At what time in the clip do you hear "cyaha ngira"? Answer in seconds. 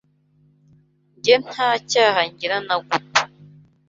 1.89-2.57